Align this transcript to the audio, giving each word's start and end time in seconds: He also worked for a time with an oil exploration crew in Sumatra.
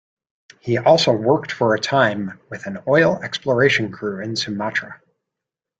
He 0.61 0.79
also 0.79 1.11
worked 1.11 1.51
for 1.51 1.75
a 1.75 1.79
time 1.79 2.39
with 2.49 2.65
an 2.65 2.79
oil 2.87 3.21
exploration 3.21 3.91
crew 3.91 4.19
in 4.19 4.35
Sumatra. 4.35 4.99